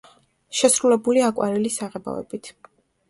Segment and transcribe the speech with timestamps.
[0.59, 2.55] შესრულებული აკვარელის საღებავებით.